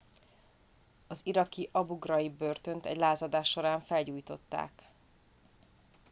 az 1.07 1.21
iraki 1.23 1.69
abu 1.71 1.97
ghraib 1.99 2.37
börtönt 2.37 2.85
egy 2.85 2.97
lázadás 2.97 3.49
során 3.49 3.79
felgyújtották 3.81 4.71